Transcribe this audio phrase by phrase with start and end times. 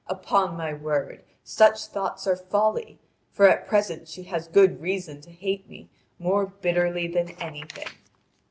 [0.07, 2.97] Upon my word, such thoughts are folly,
[3.31, 7.85] for at present she has good reason to hate me more bitterly than anything.